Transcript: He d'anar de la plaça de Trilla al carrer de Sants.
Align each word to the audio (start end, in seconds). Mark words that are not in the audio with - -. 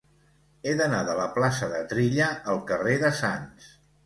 He 0.67 0.71
d'anar 0.79 1.01
de 1.09 1.17
la 1.19 1.27
plaça 1.35 1.69
de 1.75 1.83
Trilla 1.93 2.31
al 2.55 2.63
carrer 2.73 2.97
de 3.05 3.13
Sants. 3.23 3.71